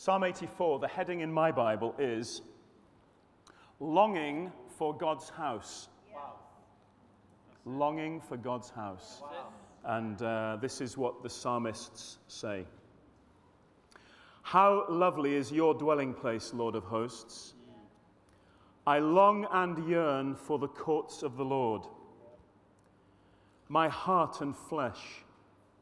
[0.00, 2.40] Psalm 84, the heading in my Bible is
[3.80, 5.90] Longing for God's House.
[6.10, 6.36] Wow.
[7.66, 9.18] Longing for God's house.
[9.20, 9.48] Wow.
[9.84, 12.64] And uh, this is what the psalmists say
[14.40, 17.52] How lovely is your dwelling place, Lord of hosts!
[18.86, 21.82] I long and yearn for the courts of the Lord.
[23.68, 25.26] My heart and flesh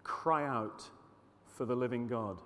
[0.02, 0.82] cry out
[1.46, 2.42] for the living God.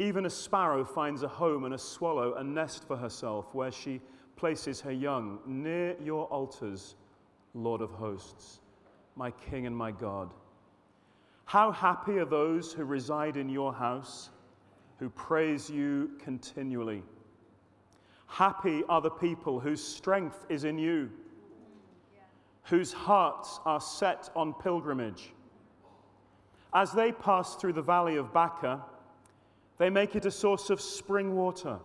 [0.00, 4.00] Even a sparrow finds a home and a swallow a nest for herself where she
[4.34, 6.96] places her young near your altars,
[7.52, 8.60] Lord of hosts,
[9.14, 10.32] my King and my God.
[11.44, 14.30] How happy are those who reside in your house,
[14.98, 17.02] who praise you continually.
[18.26, 21.10] Happy are the people whose strength is in you,
[22.62, 25.34] whose hearts are set on pilgrimage.
[26.72, 28.82] As they pass through the valley of Baca,
[29.80, 31.78] they make it a source of spring water.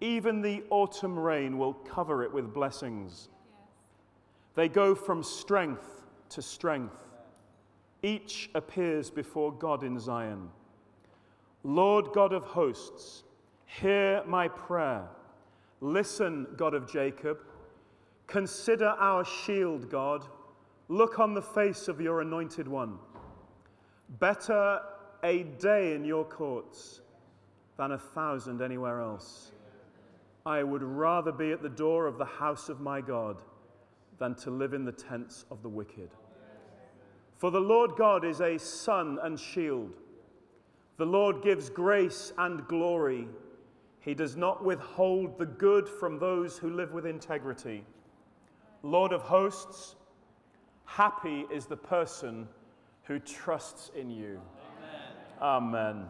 [0.00, 3.28] Even the autumn rain will cover it with blessings.
[4.54, 7.08] They go from strength to strength.
[8.04, 10.48] Each appears before God in Zion.
[11.64, 13.24] Lord God of hosts,
[13.66, 15.02] hear my prayer.
[15.80, 17.38] Listen, God of Jacob.
[18.28, 20.24] Consider our shield, God.
[20.86, 22.96] Look on the face of your anointed one.
[24.20, 24.82] Better
[25.22, 27.00] a day in your courts
[27.76, 29.52] than a thousand anywhere else.
[30.44, 33.42] I would rather be at the door of the house of my God
[34.18, 36.10] than to live in the tents of the wicked.
[37.36, 39.94] For the Lord God is a sun and shield.
[40.96, 43.28] The Lord gives grace and glory.
[44.00, 47.84] He does not withhold the good from those who live with integrity.
[48.82, 49.94] Lord of hosts,
[50.84, 52.48] happy is the person
[53.04, 54.40] who trusts in you.
[55.42, 56.04] Amen.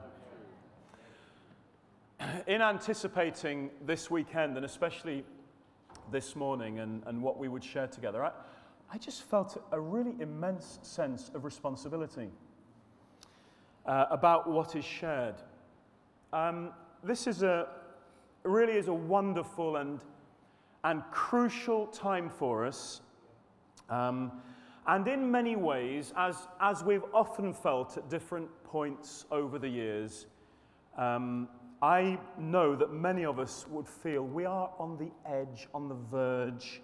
[2.46, 5.24] In anticipating this weekend, and especially
[6.10, 8.32] this morning, and, and what we would share together, I,
[8.92, 12.28] I just felt a really immense sense of responsibility
[13.86, 15.36] uh, about what is shared.
[16.34, 16.72] Um,
[17.02, 17.68] this is a,
[18.42, 20.04] really is a wonderful and,
[20.84, 23.00] and crucial time for us.
[23.88, 24.30] Um,
[24.86, 30.26] and in many ways, as, as we've often felt at different points over the years,
[30.98, 31.48] um,
[31.80, 35.94] I know that many of us would feel we are on the edge, on the
[35.94, 36.80] verge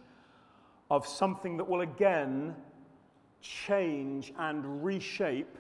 [0.91, 2.55] of something that will again
[3.41, 5.57] change and reshape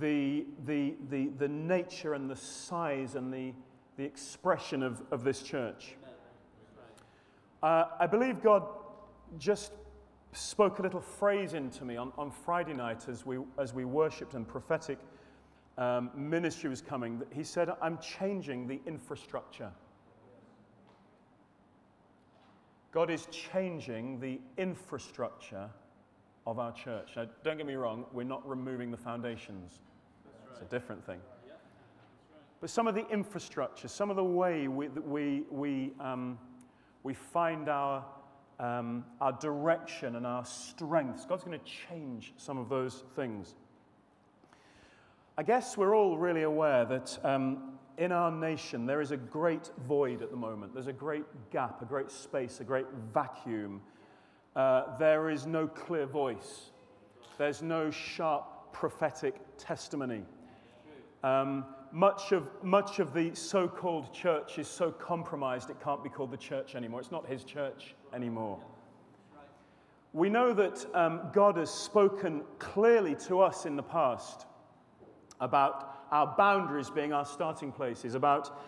[0.00, 3.52] the, the, the, the nature and the size and the,
[3.96, 5.96] the expression of, of this church.
[7.62, 8.64] Uh, I believe God
[9.38, 9.72] just
[10.36, 14.34] spoke a little phrase into me on, on Friday night as we, as we worshipped
[14.34, 14.98] and prophetic
[15.78, 17.22] um, ministry was coming.
[17.32, 19.70] He said, I'm changing the infrastructure.
[22.92, 25.68] God is changing the infrastructure
[26.46, 27.10] of our church.
[27.16, 29.80] Now, don't get me wrong, we're not removing the foundations.
[30.50, 31.18] It's a different thing.
[32.60, 36.38] But some of the infrastructure, some of the way we, we, we, um,
[37.02, 38.02] we find our
[38.58, 41.26] um, our direction and our strengths.
[41.26, 43.54] God's going to change some of those things.
[45.38, 49.70] I guess we're all really aware that um, in our nation there is a great
[49.86, 50.72] void at the moment.
[50.72, 53.82] There's a great gap, a great space, a great vacuum.
[54.54, 56.70] Uh, there is no clear voice,
[57.36, 60.22] there's no sharp prophetic testimony.
[61.22, 66.10] Um, much of, much of the so called church is so compromised it can't be
[66.10, 67.00] called the church anymore.
[67.00, 68.58] It's not his church anymore.
[70.12, 74.46] We know that um, God has spoken clearly to us in the past
[75.40, 78.58] about our boundaries being our starting places, about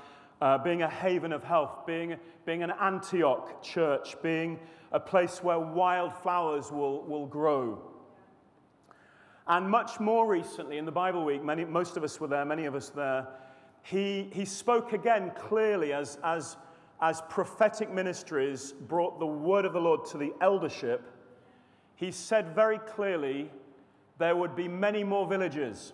[0.41, 4.59] uh, being a haven of health, being, being an Antioch church, being
[4.93, 7.83] a place where wildflowers will, will grow.
[9.47, 12.67] And much more recently, in the Bible week, many, most of us were there, many
[12.67, 13.27] of us there,
[13.83, 16.57] he, he spoke again clearly as, as,
[17.01, 21.03] as prophetic ministries brought the word of the Lord to the eldership.
[21.95, 23.51] He said very clearly
[24.19, 25.93] there would be many more villages.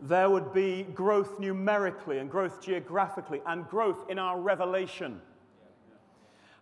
[0.00, 5.20] there would be growth numerically and growth geographically and growth in our revelation.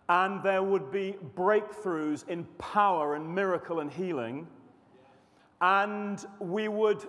[0.09, 4.47] And there would be breakthroughs in power and miracle and healing.
[5.61, 7.07] And we would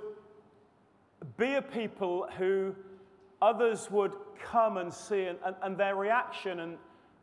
[1.37, 2.75] be a people who
[3.43, 6.79] others would come and see, and, and, and their reaction and,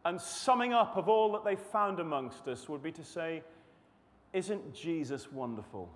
[0.05, 3.41] and summing up of all that they found amongst us would be to say,
[4.33, 5.89] Isn't Jesus wonderful?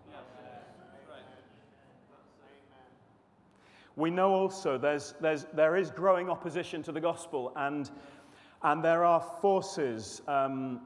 [3.96, 7.92] We know also there's, there's, there is growing opposition to the gospel, and,
[8.64, 10.81] and there are forces um,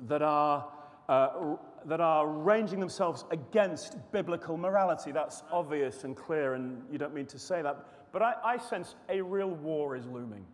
[0.00, 0.68] that, are,
[1.08, 5.12] uh, that are ranging themselves against biblical morality.
[5.12, 7.86] That's obvious and clear, and you don't mean to say that.
[8.12, 10.44] But I, I sense a real war is looming.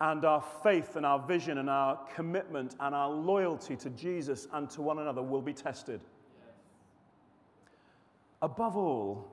[0.00, 4.68] And our faith and our vision and our commitment and our loyalty to Jesus and
[4.70, 6.00] to one another will be tested.
[8.42, 9.26] Above all,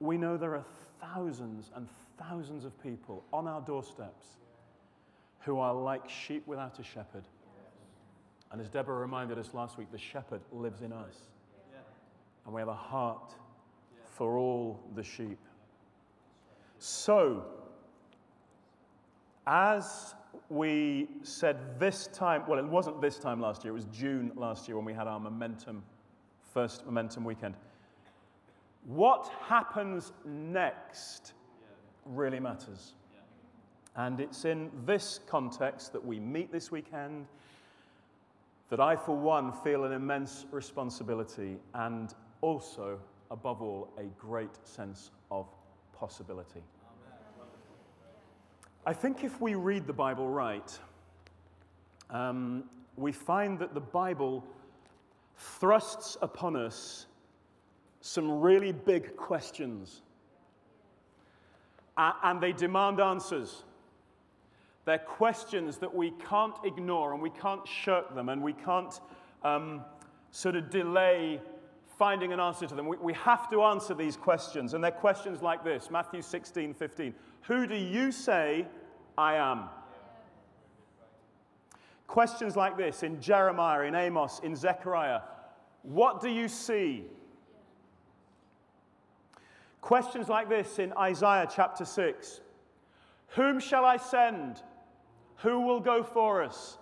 [0.00, 0.64] we know there are
[1.00, 1.88] thousands and
[2.18, 4.26] thousands of people on our doorsteps
[5.40, 7.24] who are like sheep without a shepherd.
[8.50, 11.14] And as Deborah reminded us last week, the shepherd lives in us.
[12.44, 13.34] And we have a heart
[14.18, 15.38] for all the sheep.
[16.80, 17.44] So,
[19.46, 20.16] as
[20.50, 24.66] we said this time, well, it wasn't this time last year, it was June last
[24.66, 25.84] year when we had our momentum,
[26.52, 27.54] first momentum weekend.
[28.86, 31.34] What happens next
[32.04, 32.94] really matters.
[33.94, 37.26] And it's in this context that we meet this weekend
[38.68, 42.98] that I, for one, feel an immense responsibility and also,
[43.30, 45.46] above all, a great sense of
[45.92, 46.62] possibility.
[48.86, 50.78] I think if we read the Bible right,
[52.10, 52.64] um,
[52.96, 54.44] we find that the Bible
[55.36, 57.06] thrusts upon us
[58.00, 60.02] some really big questions.
[61.96, 63.64] Uh, and they demand answers.
[64.84, 69.00] They're questions that we can't ignore and we can't shirk them and we can't
[69.44, 69.82] um,
[70.30, 71.40] sort of delay
[71.98, 72.86] finding an answer to them.
[72.86, 74.72] We, we have to answer these questions.
[74.72, 77.14] And they're questions like this Matthew 16, 15.
[77.42, 78.66] Who do you say
[79.18, 79.64] I am?
[82.06, 85.20] Questions like this in Jeremiah, in Amos, in Zechariah.
[85.82, 87.04] What do you see?
[89.80, 92.40] Questions like this in Isaiah chapter 6
[93.28, 94.62] Whom shall I send?
[95.38, 96.78] Who will go for us?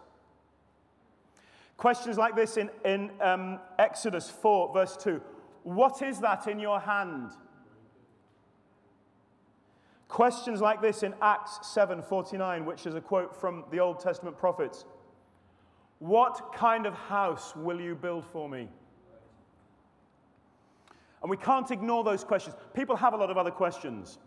[1.77, 5.21] Questions like this in, in um, Exodus 4, verse 2
[5.63, 7.33] What is that in your hand?
[10.09, 14.85] Questions like this in Acts 7:49, which is a quote from the Old Testament prophets.
[15.99, 18.69] What kind of house will you build for me?
[21.23, 22.55] And we can't ignore those questions.
[22.75, 24.19] People have a lot of other questions.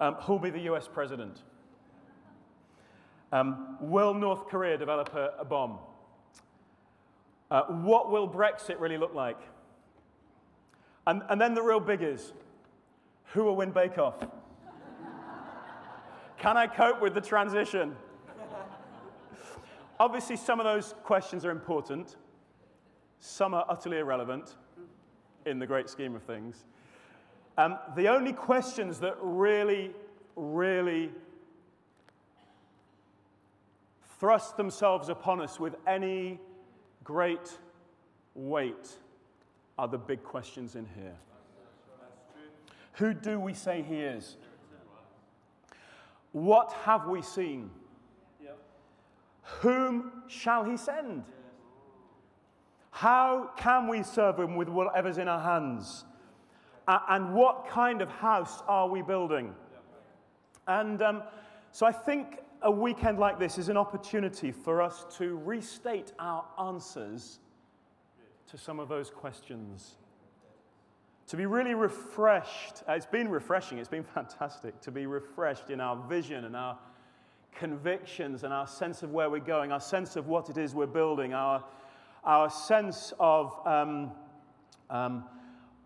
[0.00, 1.42] Um, who'll be the US president?
[3.30, 5.78] Um, will North Korea develop a, a bomb?
[7.50, 9.40] Uh, what will Brexit really look like?
[11.06, 12.32] And, and then the real big is
[13.32, 14.16] who will win Bake Off?
[16.38, 17.96] Can I cope with the transition?
[20.00, 22.16] Obviously, some of those questions are important,
[23.20, 24.56] some are utterly irrelevant
[25.44, 26.64] in the great scheme of things.
[27.56, 29.90] Um, the only questions that really,
[30.36, 31.10] really
[34.18, 36.40] thrust themselves upon us with any
[37.04, 37.58] great
[38.34, 38.98] weight
[39.78, 41.16] are the big questions in here.
[42.94, 44.36] Who do we say he is?
[46.32, 47.70] What have we seen?
[49.60, 51.24] Whom shall he send?
[52.90, 56.04] How can we serve Him with whatever's in our hands?
[57.10, 59.54] and what kind of house are we building?
[60.66, 61.22] And um,
[61.70, 66.44] so I think a weekend like this is an opportunity for us to restate our
[66.60, 67.40] answers
[68.50, 69.96] to some of those questions.
[71.28, 72.82] To be really refreshed.
[72.88, 76.78] Uh, it's been refreshing, it's been fantastic to be refreshed in our vision and our
[77.54, 80.86] convictions and our sense of where we're going, our sense of what it is we're
[80.86, 81.64] building, our
[82.24, 84.12] our sense of, um,
[84.90, 85.24] um,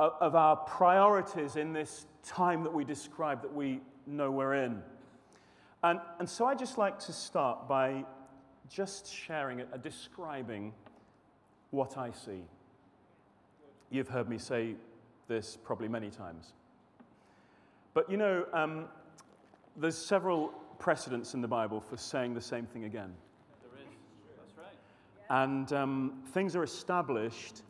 [0.00, 4.82] of our priorities in this time that we describe that we know we're in.
[5.84, 8.04] And, and so I'd just like to start by
[8.68, 10.72] just sharing, uh, describing
[11.70, 12.44] what I see.
[13.90, 14.76] You've heard me say
[15.26, 16.52] this probably many times.
[17.94, 18.86] But you know, um,
[19.76, 20.48] there's several
[20.78, 23.12] precedents in the Bible for saying the same thing again.
[23.62, 23.88] There is.
[24.38, 25.42] That's right.
[25.44, 27.62] And um, things are established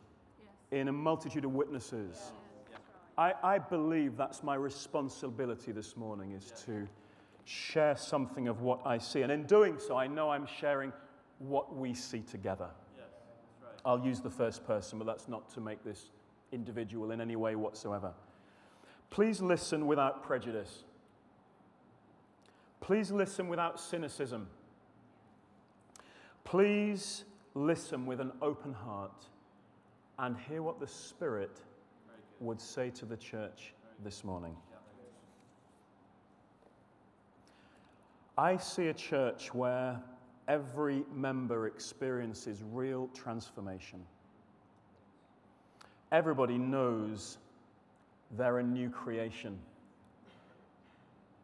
[0.71, 2.31] in a multitude of witnesses.
[3.17, 6.87] I, I believe that's my responsibility this morning is to
[7.45, 9.21] share something of what I see.
[9.21, 10.93] And in doing so, I know I'm sharing
[11.39, 12.69] what we see together.
[13.85, 16.11] I'll use the first person, but that's not to make this
[16.51, 18.13] individual in any way whatsoever.
[19.09, 20.85] Please listen without prejudice.
[22.79, 24.47] Please listen without cynicism.
[26.43, 29.25] Please listen with an open heart
[30.19, 31.61] and hear what the Spirit
[32.39, 33.73] would say to the church
[34.03, 34.55] this morning.
[38.37, 40.01] I see a church where
[40.47, 44.03] every member experiences real transformation.
[46.11, 47.37] Everybody knows
[48.37, 49.57] they're a new creation.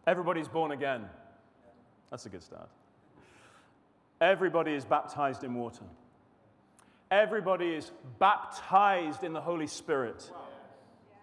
[0.07, 1.05] Everybody's born again.
[2.09, 2.69] That's a good start.
[4.21, 5.85] Everybody is baptized in water.
[7.11, 10.31] Everybody is baptized in the Holy Spirit.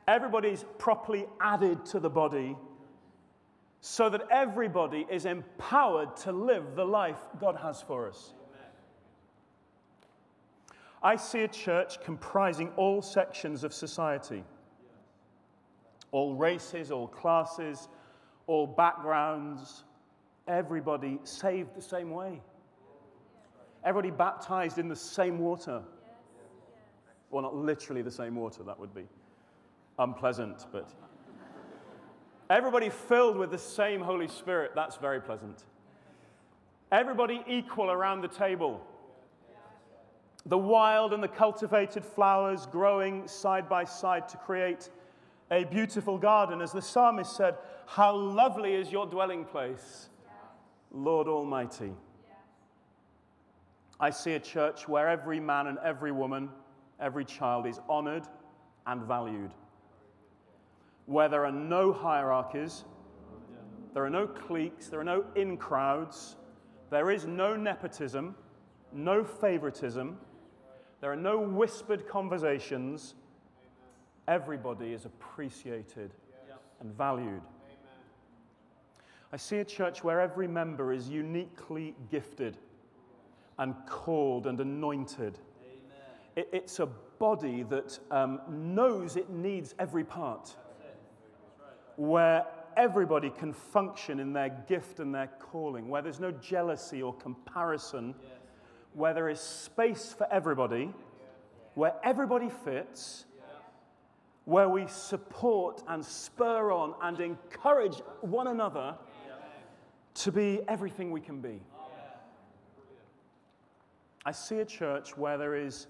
[0.08, 2.56] Everybody's properly added to the body
[3.80, 8.34] so that everybody is empowered to live the life God has for us.
[11.02, 14.42] I see a church comprising all sections of society,
[16.10, 17.88] all races, all classes,
[18.46, 19.84] all backgrounds,
[20.48, 22.40] everybody saved the same way.
[23.84, 25.82] Everybody baptized in the same water.
[27.30, 29.06] Well, not literally the same water, that would be
[29.98, 30.88] unpleasant, but
[32.50, 35.64] everybody filled with the same Holy Spirit, that's very pleasant.
[36.92, 38.80] Everybody equal around the table.
[40.46, 44.90] The wild and the cultivated flowers growing side by side to create
[45.50, 46.60] a beautiful garden.
[46.60, 50.08] As the psalmist said, How lovely is your dwelling place,
[50.92, 51.92] Lord Almighty.
[53.98, 56.50] I see a church where every man and every woman,
[57.00, 58.24] every child is honored
[58.86, 59.52] and valued.
[61.06, 62.84] Where there are no hierarchies,
[63.94, 66.36] there are no cliques, there are no in crowds,
[66.90, 68.34] there is no nepotism,
[68.92, 70.18] no favoritism,
[71.00, 73.14] there are no whispered conversations.
[74.28, 76.12] Everybody is appreciated
[76.80, 77.42] and valued.
[79.32, 82.58] I see a church where every member is uniquely gifted
[83.58, 85.38] and called and anointed.
[86.36, 90.56] It, it's a body that um, knows it needs every part,
[91.96, 97.14] where everybody can function in their gift and their calling, where there's no jealousy or
[97.14, 98.14] comparison,
[98.94, 100.92] where there is space for everybody,
[101.74, 103.24] where everybody fits.
[104.44, 108.94] Where we support and spur on and encourage one another
[110.14, 111.60] to be everything we can be.
[114.24, 115.88] I see a church where there is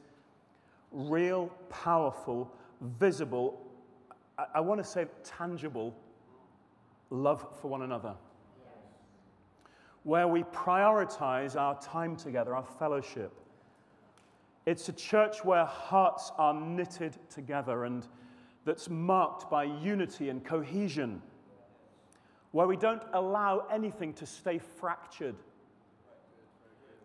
[0.91, 3.61] real, powerful, visible,
[4.39, 5.95] I, I want to say tangible
[7.11, 8.15] love for one another.
[10.03, 13.33] Where we prioritize our time together, our fellowship.
[14.65, 18.07] It's a church where hearts are knitted together and
[18.65, 21.23] that's marked by unity and cohesion.
[22.53, 25.37] Where we don't allow anything to stay fractured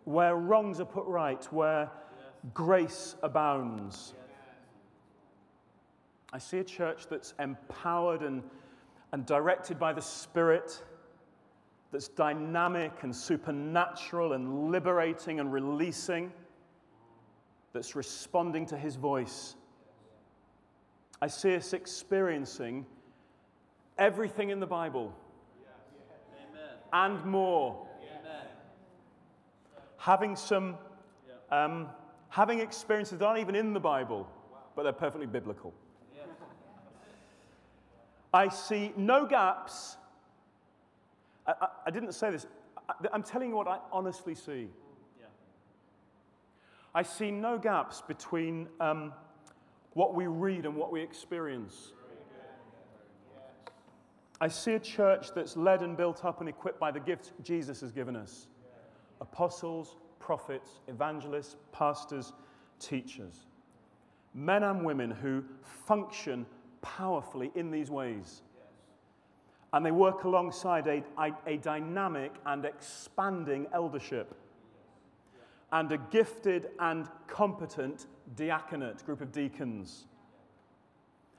[0.04, 1.90] where wrongs are put right, where
[2.54, 4.14] grace abounds.
[6.32, 8.42] I see a church that's empowered and,
[9.12, 10.82] and directed by the Spirit,
[11.90, 16.32] that's dynamic and supernatural and liberating and releasing,
[17.72, 19.56] that's responding to His voice.
[21.20, 22.86] I see us experiencing
[23.98, 25.14] everything in the Bible
[26.92, 27.86] and more
[30.02, 30.76] having some,
[31.52, 31.88] um,
[32.28, 34.28] having experiences that aren't even in the Bible,
[34.74, 35.72] but they're perfectly biblical.
[38.32, 39.96] I see no gaps.
[41.46, 42.46] I, I, I, didn't say this.
[42.88, 44.68] I, I'm telling you what I honestly see.
[46.94, 49.12] I see no gaps between um,
[49.94, 51.92] what we read and what we experience.
[54.40, 57.80] I see a church that's led and built up and equipped by the gifts Jesus
[57.80, 58.48] has given us
[59.20, 62.32] apostles, prophets, evangelists, pastors,
[62.80, 63.46] teachers.
[64.34, 66.44] Men and women who function
[66.82, 68.42] powerfully in these ways.
[69.72, 74.34] And they work alongside a, a, a dynamic and expanding eldership
[75.72, 80.06] and a gifted and competent diaconate group of deacons.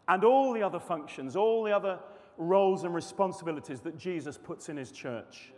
[0.08, 2.00] And all the other functions, all the other
[2.38, 5.54] roles and responsibilities that Jesus puts in his church.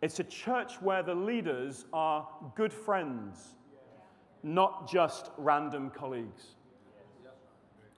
[0.00, 3.54] It's a church where the leaders are good friends,
[4.42, 6.55] not just random colleagues.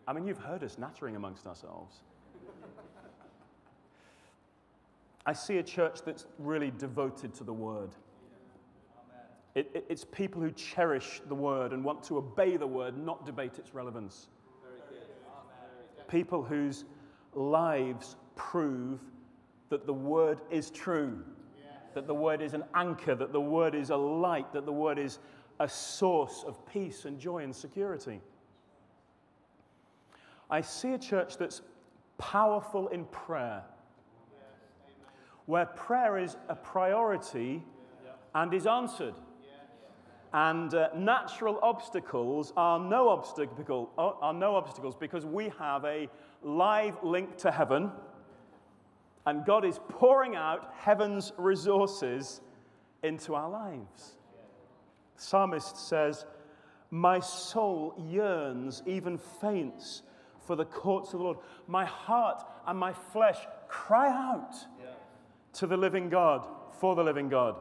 [0.09, 1.97] I mean, you've heard us nattering amongst ourselves.
[5.27, 7.91] I see a church that's really devoted to the word.
[9.55, 13.27] It, it, it's people who cherish the word and want to obey the word, not
[13.27, 14.29] debate its relevance.
[16.09, 16.87] People whose
[17.35, 19.01] lives prove
[19.69, 21.23] that the word is true,
[21.93, 24.99] that the word is an anchor, that the word is a light, that the word
[24.99, 25.19] is
[25.61, 28.23] a source of peace and joy and security.
[30.51, 31.63] I see a church that's
[32.17, 33.63] powerful in prayer,
[35.47, 37.63] where prayer is a priority
[38.35, 39.15] and is answered.
[40.33, 46.09] And uh, natural obstacles are no, obstacle, are no obstacles because we have a
[46.43, 47.91] live link to heaven,
[49.25, 52.43] and God is pouring out heaven's resources
[53.03, 54.17] into our lives.
[55.17, 56.27] The psalmist says,
[56.91, 60.03] My soul yearns, even faints
[60.49, 61.39] for the courts of the Lord.
[61.67, 63.37] My heart and my flesh
[63.69, 64.87] cry out yeah.
[65.53, 66.49] to the living God,
[66.81, 67.57] for the living God.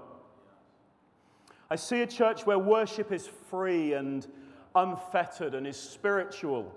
[1.69, 4.25] I see a church where worship is free and
[4.73, 6.73] unfettered and is spiritual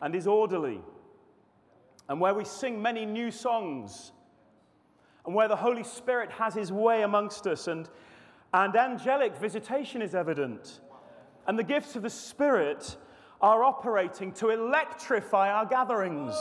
[0.00, 0.80] and is orderly,
[2.08, 4.12] and where we sing many new songs,
[5.26, 7.90] and where the Holy Spirit has his way amongst us, and,
[8.54, 10.80] and angelic visitation is evident,
[11.46, 12.96] and the gifts of the Spirit
[13.40, 16.34] are operating to electrify our gatherings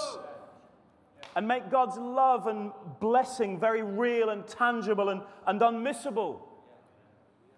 [1.35, 6.39] and make God's love and blessing very real and tangible and, and unmissable.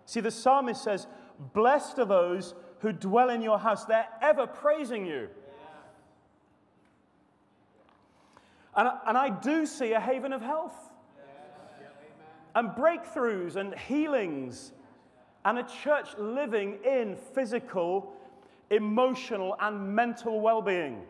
[0.06, 1.08] See, the psalmist says,
[1.54, 5.30] Blessed are those who dwell in your house, they're ever praising you.
[8.76, 10.76] And, and I do see a haven of health
[12.56, 14.72] and breakthroughs and healings
[15.46, 18.14] and a church living in physical
[18.70, 21.02] emotional, and mental well being.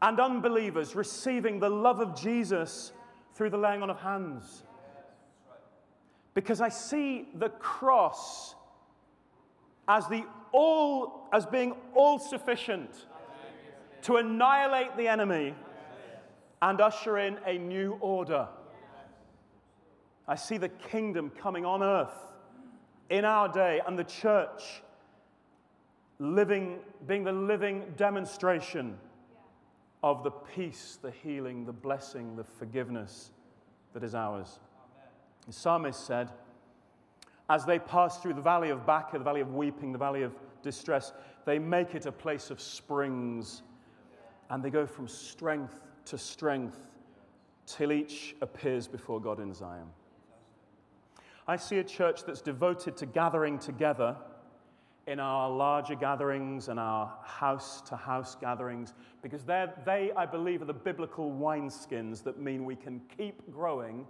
[0.00, 2.92] And unbelievers receiving the love of Jesus
[3.34, 4.64] through the laying on of hands.
[6.34, 8.54] Because I see the cross
[9.86, 12.90] as, the all, as being all sufficient
[14.02, 15.54] to annihilate the enemy
[16.62, 18.48] and usher in a new order.
[20.26, 22.14] I see the kingdom coming on earth
[23.10, 24.82] in our day and the church
[26.18, 28.96] living, being the living demonstration
[30.02, 33.30] of the peace, the healing, the blessing, the forgiveness
[33.92, 34.58] that is ours.
[35.46, 36.30] The psalmist said,
[37.48, 40.34] as they pass through the valley of Baca, the valley of weeping, the valley of
[40.62, 41.12] distress,
[41.44, 43.62] they make it a place of springs.
[44.50, 46.78] And they go from strength to strength
[47.66, 49.86] till each appears before God in Zion.
[51.46, 54.16] I see a church that's devoted to gathering together
[55.06, 60.66] in our larger gatherings and our house to house gatherings, because they, I believe, are
[60.66, 64.06] the biblical wineskins that mean we can keep growing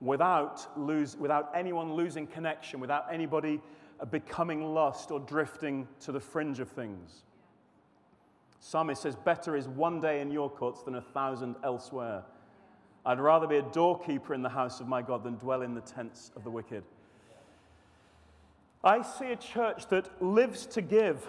[0.00, 3.60] without, lose, without anyone losing connection, without anybody
[4.00, 7.22] uh, becoming lost or drifting to the fringe of things.
[8.60, 12.22] Psalmist says, Better is one day in your courts than a thousand elsewhere.
[13.06, 15.80] I'd rather be a doorkeeper in the house of my God than dwell in the
[15.80, 16.82] tents of the wicked.
[18.84, 21.26] I see a church that lives to give,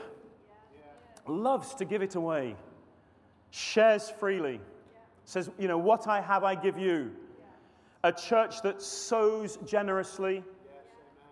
[1.27, 2.55] loves to give it away,
[3.51, 4.59] shares freely,
[5.25, 7.11] says, you know, what I have, I give you.
[8.03, 10.43] A church that sows generously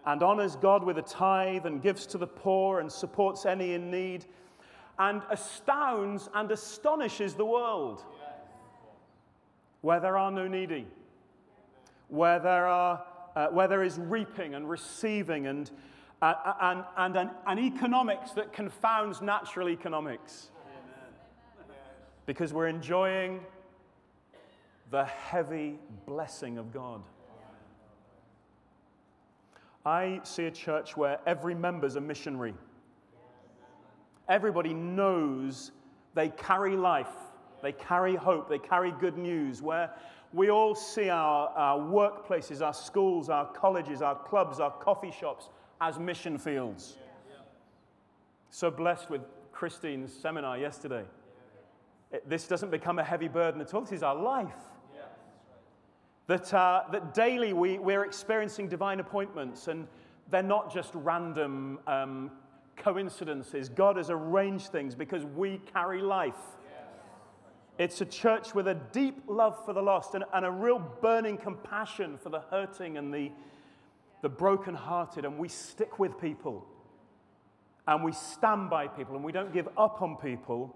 [0.06, 3.90] and honors God with a tithe and gives to the poor and supports any in
[3.90, 4.26] need
[5.00, 8.04] and astounds and astonishes the world
[9.82, 10.88] where there are no needy,
[12.08, 13.04] where there, are,
[13.36, 15.70] uh, where there is reaping and receiving and
[16.62, 20.50] and, and an, an, economics that confounds natural economics.
[22.26, 23.42] Because we're enjoying
[24.92, 27.02] the heavy blessing of God.
[29.86, 32.56] I see a church where every member's a missionary.
[34.28, 35.72] Everybody knows
[36.16, 37.14] they carry life,
[37.62, 39.92] they carry hope, they carry good news, where
[40.34, 45.50] we all see our, our workplaces, our schools, our colleges, our clubs, our coffee shops,
[45.82, 46.98] as mission fields.
[48.50, 51.04] So blessed with Christine's seminar yesterday.
[52.12, 53.82] It, this doesn't become a heavy burden at all.
[53.82, 54.54] This is our life.
[56.28, 59.88] That, uh, that daily we, we're experiencing divine appointments, and
[60.32, 62.32] they're not just random um,
[62.78, 63.70] coincidences.
[63.70, 66.34] God has arranged things because we carry life.
[67.78, 71.38] It's a church with a deep love for the lost and, and a real burning
[71.38, 73.32] compassion for the hurting and the,
[74.26, 76.66] the brokenhearted, and we stick with people
[77.88, 80.76] and we stand by people and we don't give up on people.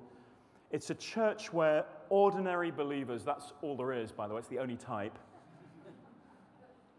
[0.70, 4.60] It's a church where ordinary believers, that's all there is, by the way, it's the
[4.60, 5.18] only type,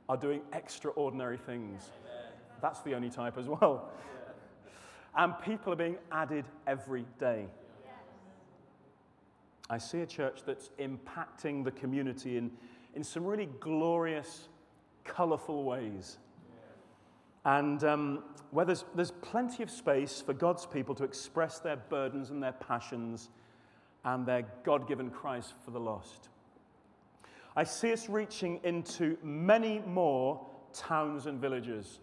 [0.08, 1.92] are doing extraordinary things.
[2.60, 3.88] That's the only type as well.
[5.16, 7.46] And people are being added every day.
[9.68, 12.50] I see a church that's impacting the community in,
[12.96, 14.48] in some really glorious,
[15.04, 16.18] colorful ways.
[17.44, 22.30] And um, where there's, there's plenty of space for God's people to express their burdens
[22.30, 23.30] and their passions
[24.04, 26.28] and their God given cries for the lost.
[27.56, 32.00] I see us reaching into many more towns and villages.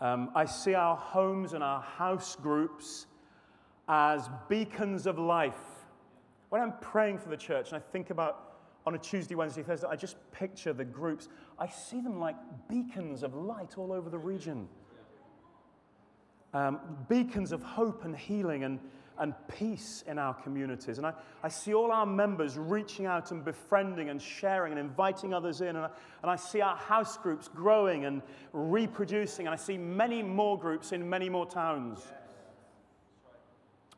[0.00, 3.06] Um, I see our homes and our house groups
[3.88, 5.54] as beacons of life.
[6.50, 8.44] When I'm praying for the church and I think about
[8.86, 11.28] on a Tuesday, Wednesday, Thursday, I just picture the groups.
[11.58, 12.36] I see them like
[12.68, 14.68] beacons of light all over the region.
[16.54, 18.78] Um, beacons of hope and healing and,
[19.18, 20.98] and peace in our communities.
[20.98, 25.34] And I, I see all our members reaching out and befriending and sharing and inviting
[25.34, 25.68] others in.
[25.68, 25.90] And I,
[26.22, 29.46] and I see our house groups growing and reproducing.
[29.46, 32.00] And I see many more groups in many more towns.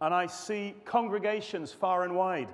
[0.01, 2.49] And I see congregations far and wide.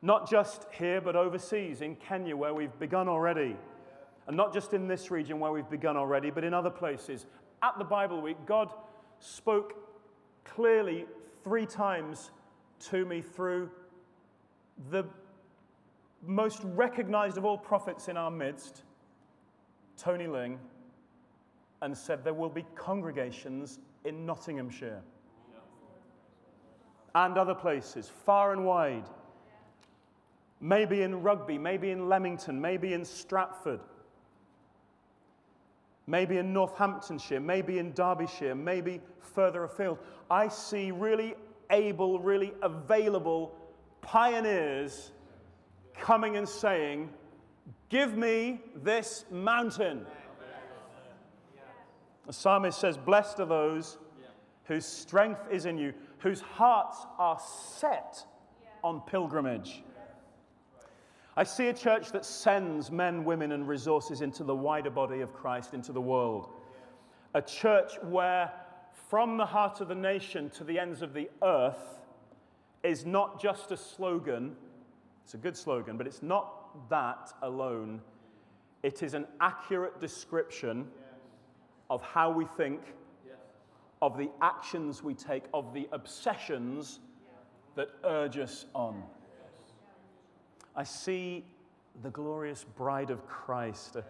[0.00, 3.56] Not just here, but overseas in Kenya, where we've begun already.
[4.26, 7.26] And not just in this region where we've begun already, but in other places.
[7.62, 8.72] At the Bible Week, God
[9.18, 9.74] spoke
[10.44, 11.06] clearly
[11.42, 12.30] three times
[12.90, 13.70] to me through
[14.90, 15.04] the
[16.24, 18.82] most recognized of all prophets in our midst,
[19.96, 20.58] Tony Ling,
[21.82, 25.02] and said there will be congregations in Nottinghamshire
[27.14, 29.08] and other places, far and wide
[30.60, 33.80] maybe in Rugby, maybe in Leamington, maybe in Stratford,
[36.06, 39.98] maybe in Northamptonshire, maybe in Derbyshire, maybe further afield.
[40.30, 41.34] I see really
[41.70, 43.54] able, really available
[44.00, 45.12] pioneers
[45.98, 47.10] coming and saying,
[47.88, 50.04] Give me this mountain.
[52.26, 53.98] The psalmist says, Blessed are those
[54.64, 57.38] whose strength is in you, whose hearts are
[57.76, 58.24] set
[58.84, 59.82] on pilgrimage.
[61.38, 65.32] I see a church that sends men, women, and resources into the wider body of
[65.32, 66.48] Christ, into the world.
[67.34, 68.50] A church where,
[69.08, 72.00] from the heart of the nation to the ends of the earth,
[72.82, 74.56] is not just a slogan.
[75.22, 78.00] It's a good slogan, but it's not that alone.
[78.82, 80.88] It is an accurate description
[81.88, 82.80] of how we think,
[84.02, 86.98] of the actions we take, of the obsessions
[87.76, 89.04] that urge us on.
[90.78, 91.44] I see
[92.04, 94.04] the glorious bride of Christ, a,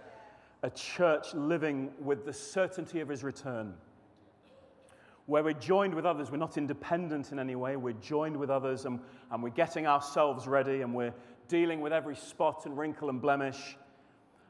[0.63, 3.73] a church living with the certainty of his return
[5.25, 6.31] where we're joined with others.
[6.31, 7.77] We're not independent in any way.
[7.77, 9.01] We're joined with others and,
[9.31, 11.15] and we're getting ourselves ready and we're
[11.49, 13.79] dealing with every spot and wrinkle and blemish.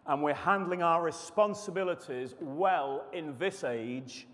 [0.04, 4.26] And we're handling our responsibilities well in this age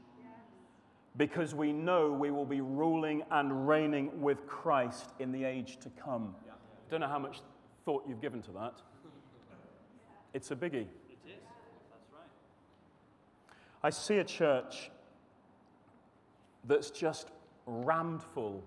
[1.19, 5.91] because we know we will be ruling and reigning with Christ in the age to
[6.03, 6.35] come.
[6.91, 7.41] Don't know how much
[7.85, 8.75] thought you've given to that.
[10.33, 10.87] It's a biggie.
[11.09, 11.43] It is.
[11.91, 13.57] That's right.
[13.83, 14.91] I see a church
[16.65, 17.29] that's just
[17.67, 18.63] rammed full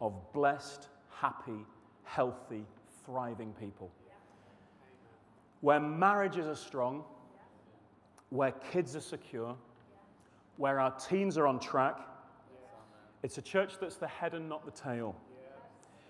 [0.00, 1.66] of blessed, happy,
[2.04, 2.64] healthy,
[3.04, 3.90] thriving people.
[5.60, 7.04] Where marriages are strong,
[8.30, 9.56] where kids are secure,
[10.56, 11.98] where our teens are on track.
[13.22, 15.16] It's a church that's the head and not the tail.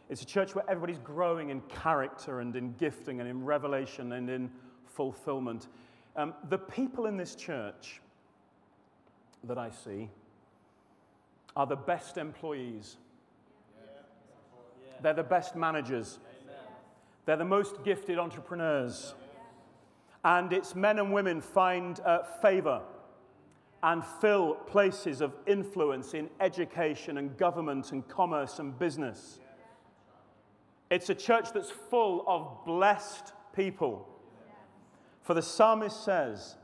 [0.09, 4.31] It's a church where everybody's growing in character and in gifting and in revelation and
[4.31, 4.51] in
[4.87, 5.69] fulfillment.
[6.17, 8.01] Um, the people in this church
[9.45, 10.09] that I see
[11.55, 12.97] are the best employees.
[15.03, 16.19] They're the best managers.
[17.27, 19.15] They're the most gifted entrepreneurs.
[20.25, 22.81] And its men and women find uh, favor
[23.83, 29.39] and fill places of influence in education and government and commerce and business.
[30.91, 34.09] It's a church that's full of blessed people.
[35.23, 36.57] For the psalmist says,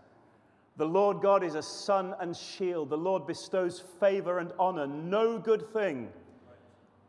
[0.77, 2.89] The Lord God is a sun and shield.
[2.89, 4.87] The Lord bestows favor and honor.
[4.87, 6.09] No good thing,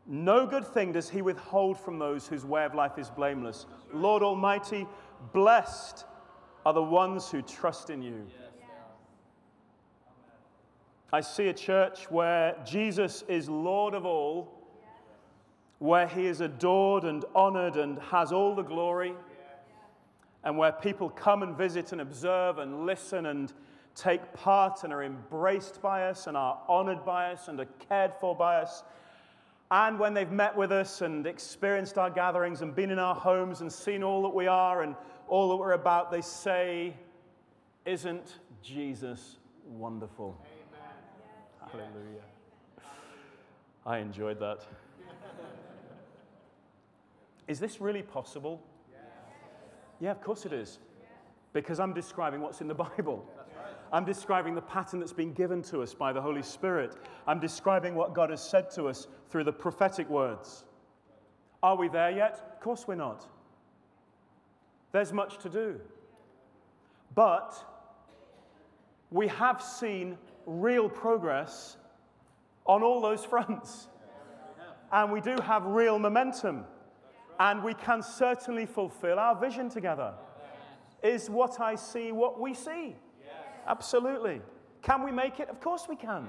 [0.06, 3.66] no good thing does he withhold from those whose way of life is blameless.
[3.92, 4.86] Lord Almighty,
[5.32, 6.04] blessed
[6.64, 8.26] are the ones who trust in you.
[11.12, 14.55] I see a church where Jesus is Lord of all
[15.78, 19.14] where he is adored and honored and has all the glory,
[20.44, 23.52] and where people come and visit and observe and listen and
[23.96, 28.12] take part and are embraced by us and are honored by us and are cared
[28.20, 28.84] for by us.
[29.70, 33.62] And when they've met with us and experienced our gatherings and been in our homes
[33.62, 34.94] and seen all that we are and
[35.26, 36.94] all that we're about, they say,
[37.84, 40.40] Isn't Jesus wonderful?
[41.72, 41.88] Amen.
[41.90, 42.20] Hallelujah.
[43.84, 44.64] I enjoyed that.
[47.48, 48.62] Is this really possible?
[50.00, 50.78] Yeah, of course it is.
[51.52, 53.24] Because I'm describing what's in the Bible.
[53.92, 56.96] I'm describing the pattern that's been given to us by the Holy Spirit.
[57.26, 60.64] I'm describing what God has said to us through the prophetic words.
[61.62, 62.52] Are we there yet?
[62.52, 63.26] Of course we're not.
[64.92, 65.80] There's much to do.
[67.14, 67.54] But
[69.10, 71.76] we have seen real progress
[72.66, 73.88] on all those fronts.
[74.92, 76.64] And we do have real momentum.
[77.38, 80.14] And we can certainly fulfill our vision together.
[81.02, 82.96] Is what I see what we see?
[83.66, 84.40] Absolutely.
[84.82, 85.48] Can we make it?
[85.48, 86.28] Of course we can.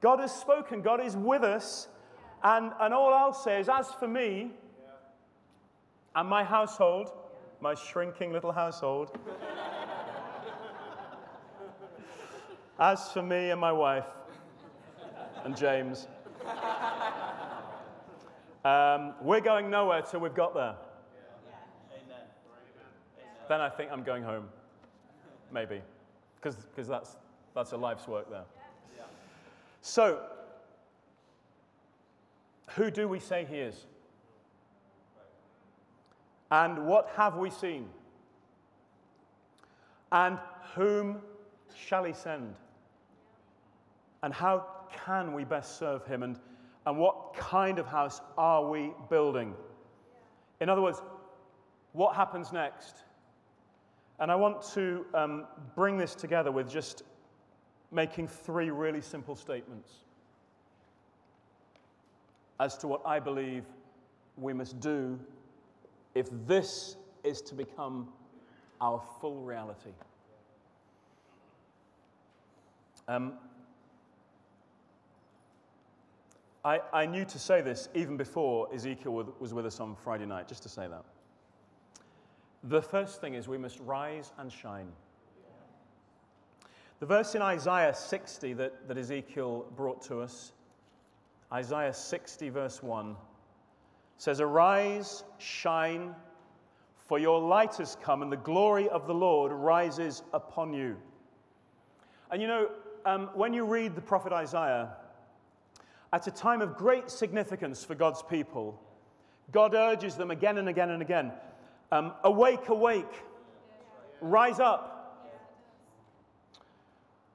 [0.00, 1.88] God has spoken, God is with us.
[2.42, 4.52] And, and all I'll say is, as for me
[6.14, 7.12] and my household,
[7.60, 9.18] my shrinking little household,
[12.78, 14.06] as for me and my wife
[15.44, 16.08] and James,
[18.64, 20.74] um, we're going nowhere till we've got there.
[23.48, 24.48] Then I think I'm going home.
[25.52, 25.82] Maybe
[26.40, 27.16] because that's,
[27.54, 28.44] that's a life's work there.
[29.82, 30.20] So,
[32.76, 33.86] who do we say he is?
[36.50, 37.88] And what have we seen?
[40.12, 40.38] And
[40.74, 41.20] whom
[41.74, 42.54] shall he send?
[44.22, 44.66] And how
[45.06, 46.22] can we best serve him?
[46.22, 46.38] And,
[46.90, 49.54] and what kind of house are we building?
[50.60, 51.00] In other words,
[51.92, 53.04] what happens next?
[54.18, 55.44] And I want to um,
[55.76, 57.04] bring this together with just
[57.92, 59.92] making three really simple statements
[62.58, 63.66] as to what I believe
[64.36, 65.16] we must do
[66.16, 68.08] if this is to become
[68.80, 69.90] our full reality.
[73.06, 73.34] Um,
[76.64, 80.46] I, I knew to say this even before Ezekiel was with us on Friday night,
[80.46, 81.04] just to say that.
[82.64, 84.88] The first thing is we must rise and shine.
[86.98, 90.52] The verse in Isaiah 60 that, that Ezekiel brought to us,
[91.50, 93.16] Isaiah 60, verse 1,
[94.18, 96.14] says, Arise, shine,
[96.98, 100.94] for your light has come, and the glory of the Lord rises upon you.
[102.30, 102.68] And you know,
[103.06, 104.90] um, when you read the prophet Isaiah,
[106.12, 108.80] at a time of great significance for God's people,
[109.52, 111.32] God urges them again and again and again
[111.92, 113.12] um, awake, awake,
[114.20, 114.96] rise up.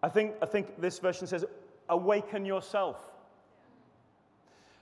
[0.02, 1.46] I think, I think this version says,
[1.90, 2.98] awaken yourself.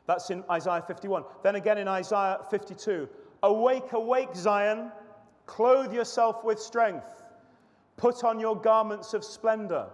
[0.05, 1.23] That's in Isaiah 51.
[1.43, 3.07] Then again in Isaiah 52,
[3.41, 4.91] awake, awake, Zion,
[5.45, 7.23] clothe yourself with strength,
[7.95, 9.87] put on your garments of splendor.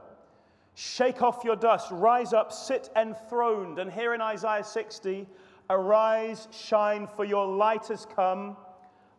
[0.81, 3.79] Shake off your dust, rise up, sit enthroned.
[3.79, 5.27] And here in Isaiah 60,
[5.69, 8.55] arise, shine, for your light has come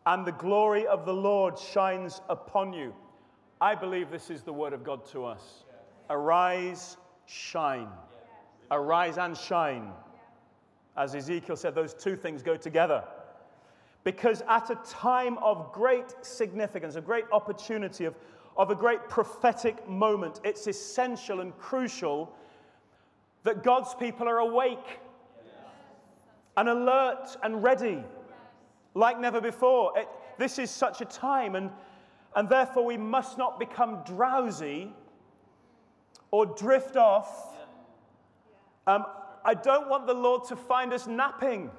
[0.07, 2.95] and the glory of the Lord shines upon you.
[3.61, 5.65] I believe this is the word of God to us.
[6.09, 6.97] Arise,
[7.27, 7.89] shine.
[8.71, 9.91] Arise and shine.
[10.97, 13.03] As Ezekiel said, those two things go together.
[14.03, 18.15] Because at a time of great significance, a great opportunity, of,
[18.57, 22.33] of a great prophetic moment, it's essential and crucial
[23.43, 24.99] that God's people are awake
[26.57, 28.03] and alert and ready
[28.93, 29.97] like never before.
[29.97, 31.71] It, this is such a time, and,
[32.35, 34.91] and therefore we must not become drowsy
[36.29, 37.57] or drift off.
[38.87, 39.05] Um,
[39.43, 41.71] I don't want the Lord to find us napping.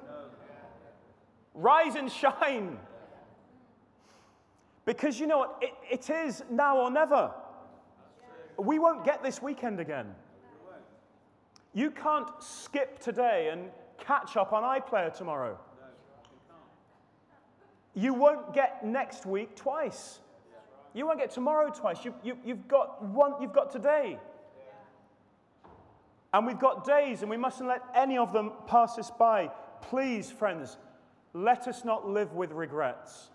[1.53, 2.79] Rise and shine.
[4.85, 5.57] Because you know what?
[5.61, 7.31] It, it is now or never.
[8.57, 10.07] We won't get this weekend again.
[11.73, 15.57] You can't skip today and catch up on iPlayer tomorrow.
[17.95, 20.19] You won't get next week twice.
[20.93, 22.03] You won't get tomorrow twice.
[22.05, 24.19] You, you, you've, got one, you've got today.
[26.33, 29.51] And we've got days, and we mustn't let any of them pass us by.
[29.81, 30.77] Please, friends,
[31.33, 33.29] let us not live with regrets.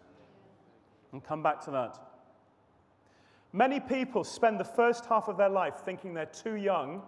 [1.12, 1.98] And come back to that.
[3.52, 7.02] Many people spend the first half of their life thinking they're too young,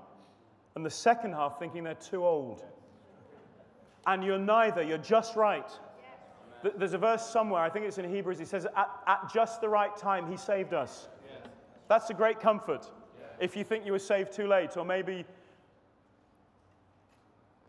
[0.74, 2.64] and the second half thinking they're too old.
[4.06, 5.70] And you're neither, you're just right.
[6.76, 9.68] There's a verse somewhere, I think it's in Hebrews, he says, at, at just the
[9.68, 11.08] right time, he saved us.
[11.88, 12.90] That's a great comfort.
[13.40, 15.24] If you think you were saved too late, or maybe,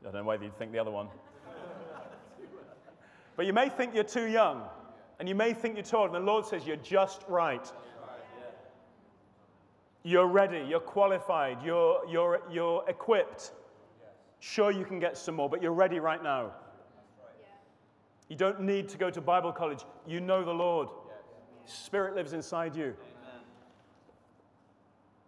[0.01, 1.07] I don't know whether you'd think the other one.
[3.35, 4.63] but you may think you're too young,
[5.21, 7.71] and you may think you're told, and the Lord says you're just right.
[10.01, 13.51] You're ready, you're qualified, you're, you're, you're equipped.
[14.39, 16.53] Sure, you can get some more, but you're ready right now.
[18.29, 19.85] You don't need to go to Bible college.
[20.07, 20.87] You know the Lord.
[21.65, 22.95] Spirit lives inside you.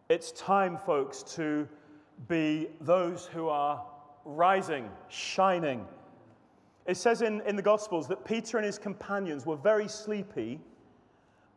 [0.10, 1.68] It's time, folks, to
[2.28, 3.86] be those who are
[4.26, 5.86] rising, shining.
[6.86, 10.60] It says in, in the Gospels that Peter and his companions were very sleepy,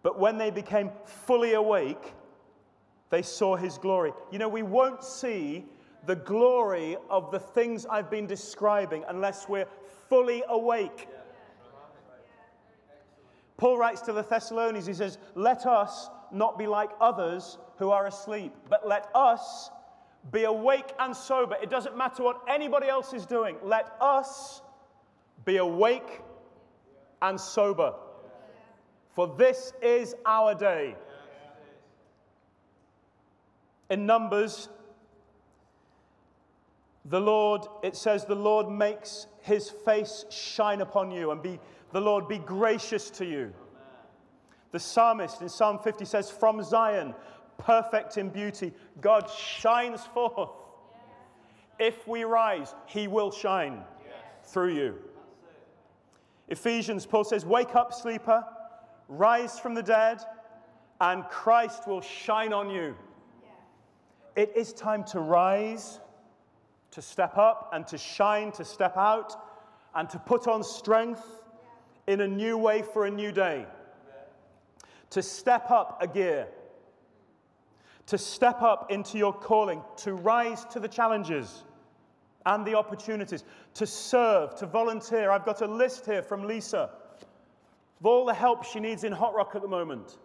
[0.02, 2.14] but when they became fully awake,
[3.10, 4.12] they saw his glory.
[4.30, 5.64] You know, we won't see
[6.06, 9.66] the glory of the things I've been describing unless we're
[10.08, 11.08] fully awake.
[13.56, 18.06] Paul writes to the Thessalonians, he says, Let us not be like others who are
[18.06, 19.70] asleep, but let us
[20.30, 21.56] be awake and sober.
[21.62, 23.56] It doesn't matter what anybody else is doing.
[23.62, 24.62] Let us
[25.46, 26.20] be awake
[27.22, 27.94] and sober.
[29.14, 30.94] For this is our day.
[33.88, 34.68] In Numbers,
[37.06, 41.58] the Lord, it says, the Lord makes his face shine upon you and be,
[41.92, 43.54] the Lord be gracious to you.
[44.72, 47.14] The psalmist in Psalm 50 says, From Zion,
[47.56, 50.50] perfect in beauty, God shines forth.
[51.78, 53.82] If we rise, he will shine
[54.42, 54.98] through you.
[56.48, 58.44] Ephesians, Paul says, Wake up, sleeper,
[59.08, 60.20] rise from the dead,
[61.00, 62.94] and Christ will shine on you.
[64.36, 65.98] It is time to rise,
[66.92, 69.34] to step up, and to shine, to step out,
[69.94, 71.24] and to put on strength
[72.06, 73.66] in a new way for a new day.
[75.10, 76.48] To step up a gear,
[78.06, 81.64] to step up into your calling, to rise to the challenges
[82.46, 85.30] and the opportunities, to serve, to volunteer.
[85.30, 86.90] I've got a list here from Lisa
[88.00, 90.18] of all the help she needs in Hot Rock at the moment.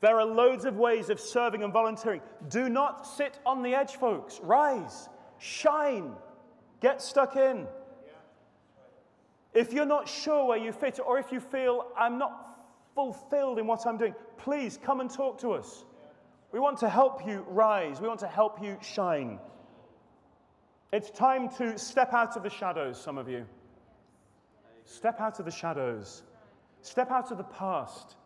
[0.00, 2.20] There are loads of ways of serving and volunteering.
[2.48, 4.40] Do not sit on the edge, folks.
[4.42, 5.08] Rise,
[5.38, 6.12] shine,
[6.80, 7.66] get stuck in.
[9.54, 12.58] If you're not sure where you fit, or if you feel I'm not
[12.94, 15.84] fulfilled in what I'm doing, please come and talk to us.
[16.52, 19.38] We want to help you rise, we want to help you shine.
[20.90, 23.44] It's time to step out of the shadows, some of you.
[24.84, 26.22] Step out of the shadows.
[26.80, 28.16] Step out of the past.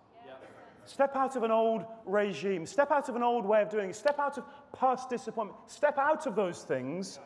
[0.85, 2.67] Step out of an old regime.
[2.67, 3.97] Step out of an old way of doing it.
[3.97, 5.59] Step out of past disappointment.
[5.67, 7.19] Step out of those things.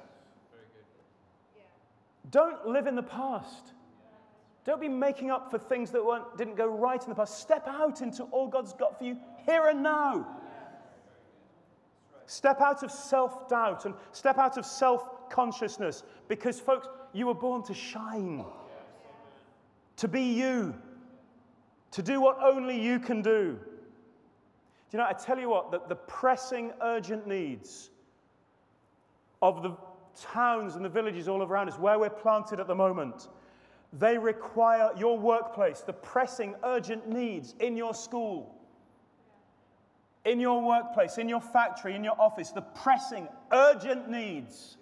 [2.31, 3.73] Don't live in the past.
[4.65, 7.39] Don't be making up for things that weren't, didn't go right in the past.
[7.39, 10.27] Step out into all God's got for you here and now.
[12.27, 17.35] Step out of self doubt and step out of self consciousness because, folks, you were
[17.35, 18.45] born to shine,
[19.97, 20.75] to be you
[21.93, 23.59] to do what only you can do.
[24.91, 27.91] Do you know, I tell you what, that the pressing, urgent needs
[29.41, 29.77] of the
[30.21, 33.29] towns and the villages all around us, where we're planted at the moment,
[33.93, 38.55] they require your workplace, the pressing, urgent needs in your school,
[40.25, 44.77] in your workplace, in your factory, in your office, the pressing, urgent needs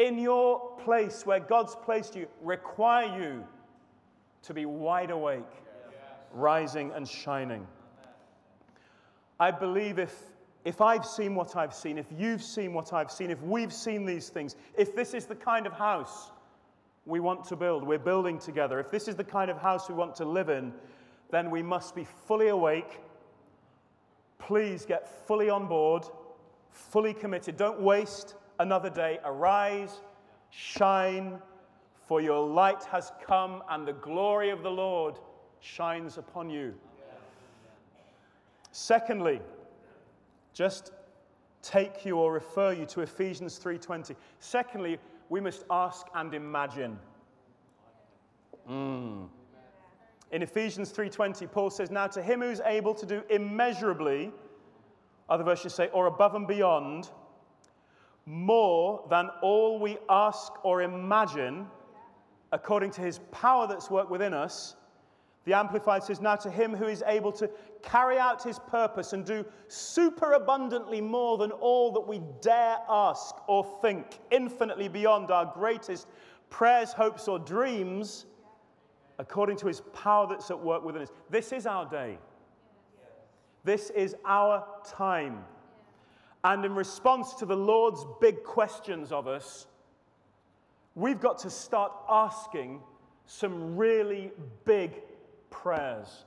[0.00, 3.44] in your place where God's placed you require you
[4.42, 5.44] to be wide awake,
[6.32, 7.66] rising and shining.
[9.38, 10.14] I believe if,
[10.64, 14.06] if I've seen what I've seen, if you've seen what I've seen, if we've seen
[14.06, 16.30] these things, if this is the kind of house
[17.04, 19.94] we want to build, we're building together, if this is the kind of house we
[19.94, 20.72] want to live in,
[21.30, 23.00] then we must be fully awake.
[24.38, 26.04] Please get fully on board,
[26.70, 27.58] fully committed.
[27.58, 29.18] Don't waste another day.
[29.24, 30.00] Arise,
[30.50, 31.38] shine,
[32.06, 35.18] for your light has come, and the glory of the Lord
[35.60, 36.74] shines upon you.
[38.70, 39.40] Secondly,
[40.52, 40.92] just
[41.62, 44.14] take you or refer you to Ephesians 3:20.
[44.38, 44.98] Secondly,
[45.28, 46.98] we must ask and imagine.
[48.68, 49.28] Mm.
[50.30, 54.32] In Ephesians 3:20, Paul says, "Now to him who's able to do immeasurably,
[55.28, 57.10] other versions say, or above and beyond,
[58.30, 61.66] more than all we ask or imagine,
[62.52, 64.76] according to his power that's worked within us.
[65.44, 67.50] The Amplified says, Now to him who is able to
[67.82, 73.34] carry out his purpose and do super abundantly more than all that we dare ask
[73.48, 76.06] or think, infinitely beyond our greatest
[76.50, 78.26] prayers, hopes, or dreams,
[79.18, 81.10] according to his power that's at work within us.
[81.30, 82.18] This is our day.
[83.64, 85.44] This is our time.
[86.42, 89.66] And in response to the Lord's big questions of us,
[90.94, 92.80] we've got to start asking
[93.26, 94.32] some really
[94.64, 95.02] big
[95.50, 96.24] prayers.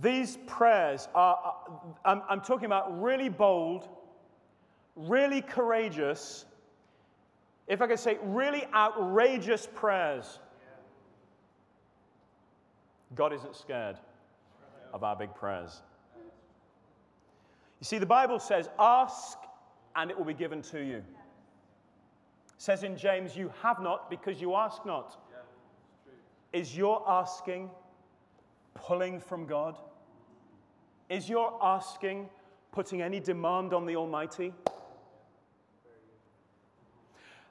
[0.00, 1.54] These prayers are,
[2.04, 3.88] I'm, I'm talking about really bold,
[4.96, 6.46] really courageous,
[7.68, 10.38] if I could say, really outrageous prayers.
[13.14, 13.96] God isn't scared
[14.94, 15.82] of our big prayers.
[17.82, 19.38] You see, the Bible says, Ask
[19.96, 20.98] and it will be given to you.
[20.98, 21.04] It
[22.56, 25.18] says in James, You have not because you ask not.
[26.52, 27.70] Is your asking
[28.74, 29.80] pulling from God?
[31.08, 32.30] Is your asking
[32.70, 34.54] putting any demand on the Almighty?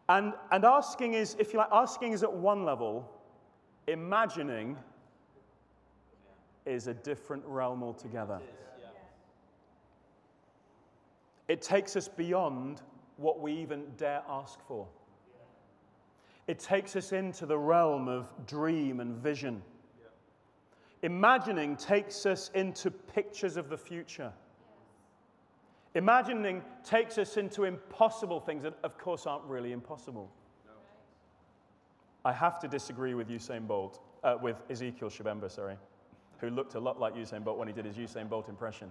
[0.08, 3.12] And, and asking is, if you like, asking is at one level,
[3.86, 4.78] imagining
[6.66, 8.40] is a different realm altogether.
[11.52, 12.82] It takes us beyond
[13.18, 14.88] what we even dare ask for.
[16.48, 19.62] It takes us into the realm of dream and vision.
[21.02, 24.32] Imagining takes us into pictures of the future.
[25.94, 30.32] Imagining takes us into impossible things that, of course, aren't really impossible.
[32.24, 35.76] I have to disagree with Usain Bolt, uh, with Ezekiel Shabemba, sorry,
[36.38, 38.90] who looked a lot like Usain Bolt when he did his Usain Bolt impression.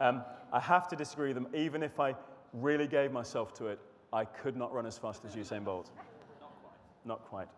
[0.00, 2.14] Um, I have to disagree with them, even if I
[2.52, 3.78] really gave myself to it,
[4.12, 5.90] I could not run as fast as Usain Bolt.
[5.96, 6.06] Not
[6.62, 7.04] quite.
[7.04, 7.48] Not quite.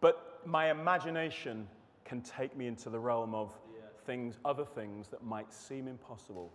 [0.00, 1.68] But my imagination
[2.04, 3.82] can take me into the realm of yeah.
[4.04, 6.52] things, other things that might seem impossible,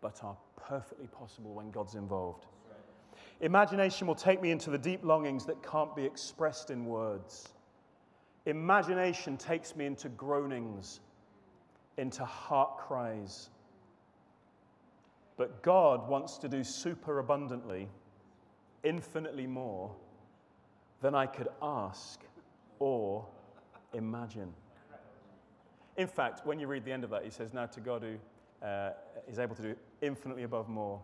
[0.00, 2.46] but are perfectly possible when God's involved.
[2.68, 3.46] Right.
[3.46, 7.48] Imagination will take me into the deep longings that can't be expressed in words.
[8.46, 11.00] Imagination takes me into groanings,
[11.98, 13.50] into heart cries.
[15.36, 17.88] But God wants to do super abundantly,
[18.84, 19.90] infinitely more
[21.00, 22.20] than I could ask
[22.78, 23.26] or
[23.92, 24.52] imagine.
[25.96, 28.66] In fact, when you read the end of that, he says, Now to God who
[28.66, 28.92] uh,
[29.28, 31.00] is able to do infinitely above more.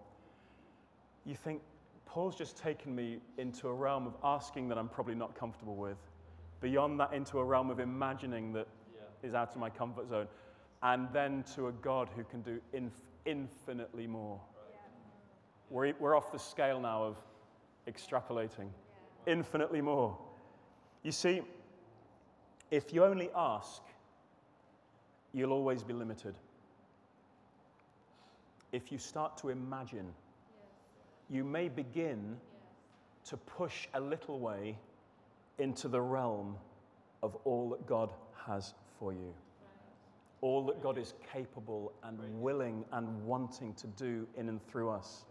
[1.26, 1.60] You think,
[2.06, 5.98] Paul's just taken me into a realm of asking that I'm probably not comfortable with,
[6.60, 9.28] beyond that, into a realm of imagining that yeah.
[9.28, 10.26] is out of my comfort zone,
[10.82, 12.92] and then to a God who can do inf-
[13.24, 14.40] infinitely more.
[15.70, 17.16] We're, we're off the scale now of
[17.86, 18.68] extrapolating,
[19.26, 20.16] infinitely more.
[21.02, 21.42] You see,
[22.70, 23.82] if you only ask,
[25.32, 26.34] you'll always be limited.
[28.72, 30.12] If you start to imagine,
[31.30, 32.36] you may begin
[33.26, 34.78] to push a little way
[35.58, 36.56] into the realm
[37.22, 38.12] of all that God
[38.46, 39.34] has for you.
[40.40, 45.24] All that God is capable and willing and wanting to do in and through us.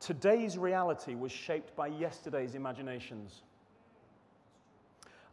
[0.00, 3.42] Today's reality was shaped by yesterday's imaginations.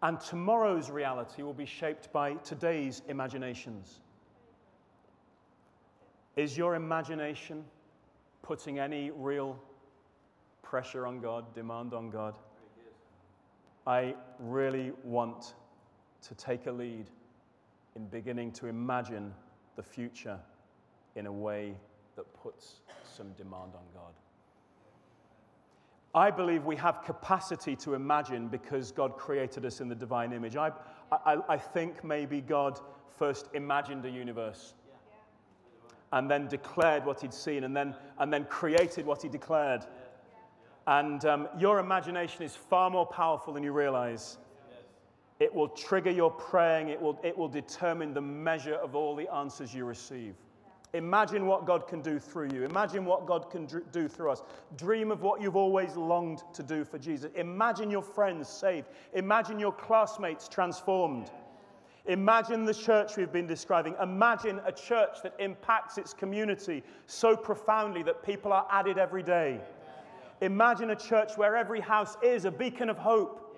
[0.03, 3.99] And tomorrow's reality will be shaped by today's imaginations.
[6.35, 7.65] Is your imagination
[8.41, 9.59] putting any real
[10.63, 12.35] pressure on God, demand on God?
[13.85, 15.53] I really want
[16.21, 17.09] to take a lead
[17.95, 19.33] in beginning to imagine
[19.75, 20.39] the future
[21.15, 21.73] in a way
[22.15, 24.13] that puts some demand on God.
[26.13, 30.57] I believe we have capacity to imagine because God created us in the divine image.
[30.57, 30.71] I,
[31.11, 32.79] I, I think maybe God
[33.17, 34.73] first imagined a universe
[36.11, 39.85] and then declared what he'd seen and then, and then created what he declared.
[40.87, 44.37] And um, your imagination is far more powerful than you realize.
[45.41, 49.27] It will trigger your praying, it will, it will determine the measure of all the
[49.33, 50.35] answers you receive.
[50.93, 52.63] Imagine what God can do through you.
[52.63, 54.43] Imagine what God can do through us.
[54.77, 57.31] Dream of what you've always longed to do for Jesus.
[57.33, 58.85] Imagine your friends saved.
[59.15, 61.31] Imagine your classmates transformed.
[62.05, 63.95] Imagine the church we've been describing.
[63.99, 69.59] Imagine a church that impacts its community so profoundly that people are added every day.
[70.41, 73.50] Imagine a church where every house is a beacon of hope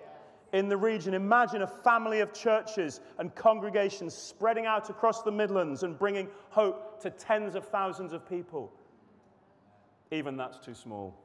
[0.53, 1.13] in the region.
[1.13, 7.01] Imagine a family of churches and congregations spreading out across the Midlands and bringing hope
[7.01, 8.71] to tens of thousands of people.
[10.11, 11.15] Even that's too small.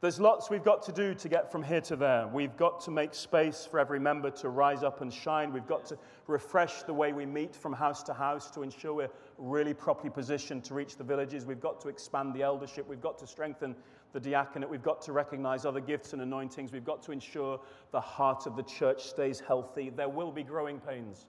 [0.00, 2.26] There's lots we've got to do to get from here to there.
[2.26, 5.52] We've got to make space for every member to rise up and shine.
[5.52, 9.10] We've got to refresh the way we meet from house to house to ensure we're
[9.38, 11.46] really properly positioned to reach the villages.
[11.46, 12.88] We've got to expand the eldership.
[12.88, 13.76] We've got to strengthen
[14.12, 14.68] the diaconate.
[14.68, 16.72] We've got to recognize other gifts and anointings.
[16.72, 17.60] We've got to ensure
[17.90, 19.90] the heart of the church stays healthy.
[19.90, 21.26] There will be growing pains.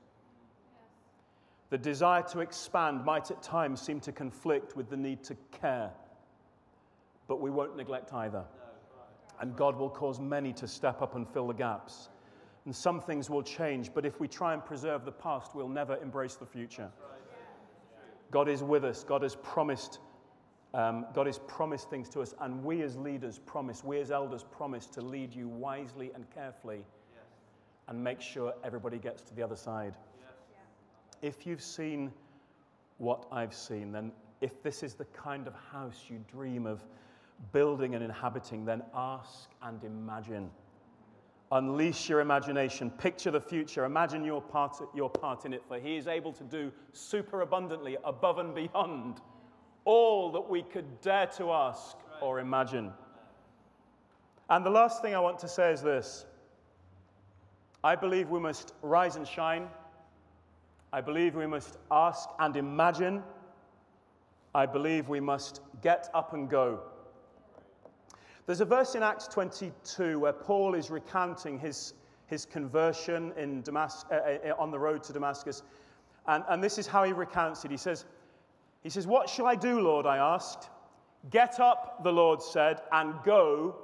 [1.70, 5.92] The desire to expand might at times seem to conflict with the need to care,
[7.28, 8.44] but we won't neglect either.
[9.40, 12.10] And God will cause many to step up and fill the gaps.
[12.66, 15.98] And some things will change, but if we try and preserve the past, we'll never
[15.98, 16.90] embrace the future.
[18.30, 19.04] God is with us.
[19.04, 20.00] God has promised.
[20.74, 24.44] Um, God has promised things to us, and we as leaders promise, we as elders
[24.44, 26.84] promise to lead you wisely and carefully
[27.88, 29.94] and make sure everybody gets to the other side.
[31.22, 32.12] If you've seen
[32.98, 34.12] what I've seen, then
[34.42, 36.84] if this is the kind of house you dream of
[37.52, 40.50] building and inhabiting, then ask and imagine.
[41.52, 42.90] Unleash your imagination.
[42.90, 43.86] Picture the future.
[43.86, 47.98] Imagine your part, your part in it, for He is able to do super abundantly,
[48.04, 49.22] above and beyond
[49.86, 52.92] all that we could dare to ask or imagine.
[54.50, 56.26] And the last thing I want to say is this
[57.84, 59.68] I believe we must rise and shine.
[60.94, 63.24] I believe we must ask and imagine.
[64.56, 66.82] I believe we must get up and go.
[68.46, 71.94] There's a verse in Acts 22 where Paul is recounting his,
[72.28, 75.64] his conversion in Damas- uh, uh, on the road to Damascus.
[76.28, 77.72] And, and this is how he recounts it.
[77.72, 78.06] He says,
[78.84, 80.06] he says, What shall I do, Lord?
[80.06, 80.70] I asked.
[81.30, 83.78] Get up, the Lord said, and go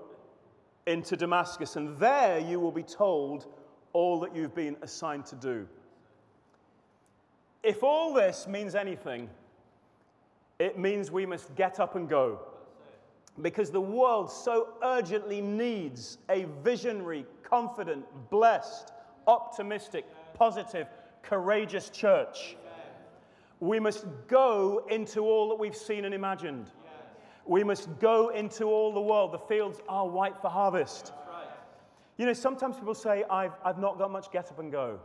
[0.88, 3.48] into Damascus, and there you will be told
[3.94, 5.68] all that you've been assigned to do.
[7.64, 9.30] If all this means anything,
[10.60, 12.40] it means we must get up and go
[13.42, 18.92] because the world so urgently needs a visionary, confident, blessed,
[19.28, 20.88] optimistic, positive,
[21.22, 22.58] courageous church.
[23.60, 26.72] We must go into all that we've seen and imagined.
[27.46, 29.34] We must go into all the world.
[29.34, 31.12] The fields are white for harvest.
[32.18, 35.00] You know, sometimes people say, I've, I've not got much get up and go.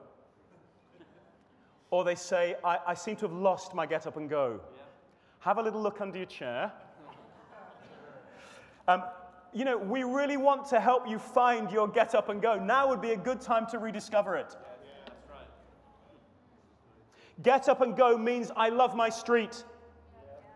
[1.90, 4.61] Or they say, I, I seem to have lost my get up and go.
[5.38, 6.72] Have a little look under your chair.
[8.88, 9.05] Um,
[9.52, 12.59] you know, we really want to help you find your get up and go.
[12.59, 14.57] Now would be a good time to rediscover it.
[17.43, 19.64] Get up and go means I love my street.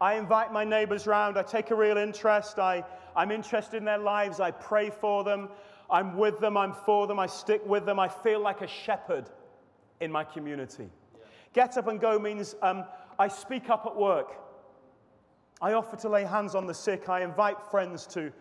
[0.00, 1.36] I invite my neighbors round.
[1.36, 2.58] I take a real interest.
[2.58, 2.84] I,
[3.16, 4.38] I'm interested in their lives.
[4.38, 5.48] I pray for them.
[5.90, 6.56] I'm with them.
[6.56, 7.18] I'm for them.
[7.18, 7.98] I stick with them.
[7.98, 9.28] I feel like a shepherd
[10.00, 10.88] in my community.
[11.52, 12.84] Get up and go means um,
[13.18, 14.36] I speak up at work.
[15.60, 17.08] I offer to lay hands on the sick.
[17.08, 18.32] I invite friends to,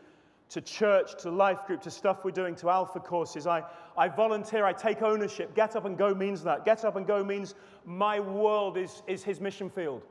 [0.49, 3.47] to church, to life group, to stuff we're doing, to alpha courses.
[3.47, 3.63] I,
[3.97, 4.65] I volunteer.
[4.65, 5.55] I take ownership.
[5.55, 6.63] Get up and go means that.
[6.63, 10.03] Get up and go means my world is, is his mission field.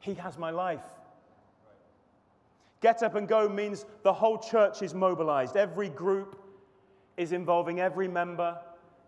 [0.00, 0.84] He has my life.
[2.80, 5.56] Get up and go means the whole church is mobilized.
[5.56, 6.42] Every group
[7.16, 8.58] is involving every member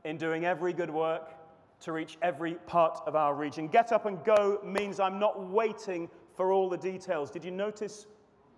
[0.05, 1.35] in doing every good work
[1.81, 3.69] to reach every part of our region.
[3.69, 7.31] Get up and go means I'm not waiting for all the details.
[7.31, 8.07] Did you notice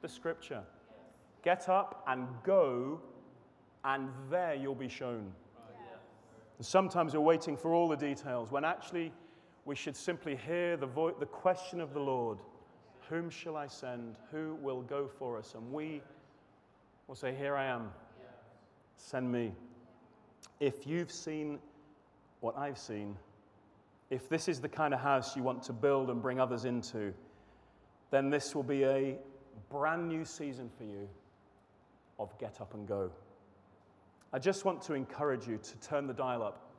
[0.01, 0.63] the scripture?
[1.43, 3.01] Get up and go,
[3.85, 5.33] and there you'll be shown.
[6.59, 9.13] And sometimes we're waiting for all the details when actually
[9.65, 12.39] we should simply hear the, vo- the question of the Lord
[13.09, 14.15] Whom shall I send?
[14.31, 15.55] Who will go for us?
[15.55, 16.01] And we
[17.09, 17.91] will say, Here I am.
[18.97, 19.53] Send me.
[20.61, 21.59] If you've seen
[22.41, 23.17] what I've seen,
[24.11, 27.13] if this is the kind of house you want to build and bring others into,
[28.11, 29.17] then this will be a
[29.71, 31.09] brand new season for you
[32.21, 33.11] of get up and go.
[34.33, 36.71] I just want to encourage you to turn the dial up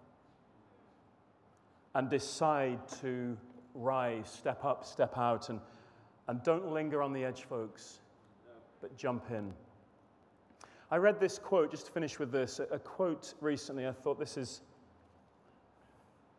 [1.95, 3.35] and decide to
[3.73, 5.59] rise, step up, step out, and,
[6.27, 7.99] and don't linger on the edge, folks,
[8.81, 9.51] but jump in.
[10.89, 13.87] I read this quote, just to finish with this, a quote recently.
[13.87, 14.61] I thought this is,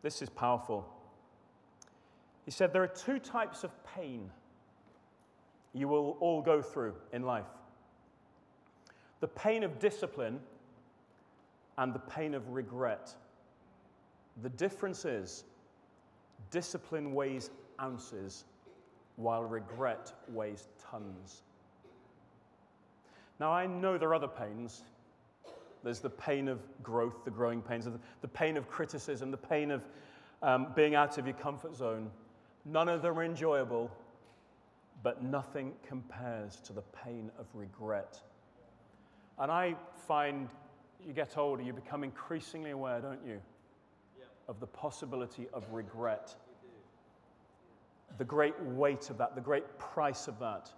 [0.01, 0.87] this is powerful.
[2.45, 4.29] He said, There are two types of pain
[5.73, 7.47] you will all go through in life
[9.23, 10.37] the pain of discipline
[11.77, 13.15] and the pain of regret.
[14.41, 15.45] The difference is
[16.51, 17.49] discipline weighs
[17.79, 18.43] ounces
[19.15, 21.43] while regret weighs tons.
[23.39, 24.81] Now, I know there are other pains.
[25.85, 27.87] There's the pain of growth, the growing pains,
[28.19, 29.83] the pain of criticism, the pain of
[30.41, 32.11] um, being out of your comfort zone.
[32.65, 33.89] None of them are enjoyable,
[35.01, 38.19] but nothing compares to the pain of regret.
[39.39, 39.75] And I
[40.07, 40.49] find
[41.05, 43.41] you get older, you become increasingly aware, don't you,
[44.47, 46.35] of the possibility of regret.
[48.17, 50.71] The great weight of that, the great price of that.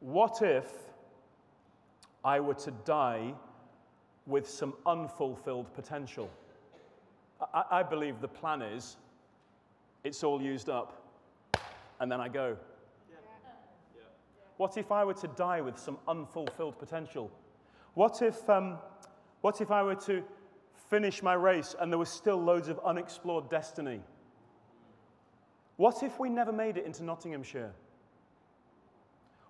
[0.00, 0.70] What if
[2.24, 3.34] I were to die
[4.26, 6.30] with some unfulfilled potential?
[7.52, 8.96] I, I believe the plan is
[10.04, 11.02] it's all used up
[12.00, 12.56] and then I go.
[14.56, 17.30] What if I were to die with some unfulfilled potential?
[17.98, 18.78] What if, um,
[19.40, 20.22] what if I were to
[20.88, 24.00] finish my race and there was still loads of unexplored destiny?
[25.78, 27.72] What if we never made it into Nottinghamshire?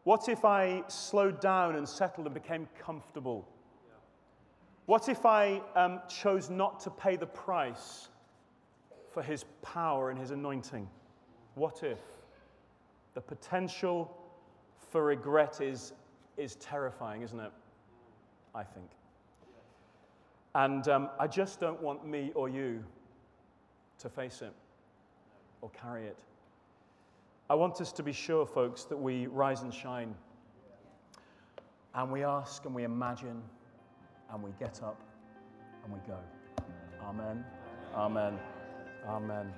[0.05, 3.47] What if I slowed down and settled and became comfortable?
[4.87, 8.09] What if I um, chose not to pay the price
[9.13, 10.89] for his power and his anointing?
[11.55, 12.01] What if?
[13.13, 14.11] The potential
[14.91, 15.93] for regret is,
[16.39, 17.53] is terrifying, isn't it?
[18.55, 18.91] I think.
[20.55, 22.83] And um, I just don't want me or you
[23.99, 24.53] to face it
[25.61, 26.17] or carry it.
[27.51, 30.15] I want us to be sure, folks, that we rise and shine.
[31.95, 33.43] And we ask and we imagine
[34.33, 35.01] and we get up
[35.85, 36.19] and we go.
[37.09, 37.45] Amen.
[37.95, 38.39] Amen.
[39.07, 39.53] Amen.